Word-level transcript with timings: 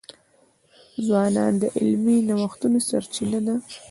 ځوانان 1.05 1.53
د 1.61 1.63
علمي 1.79 2.17
نوښتونو 2.29 2.77
سرچینه 2.89 3.39
ده. 3.47 3.55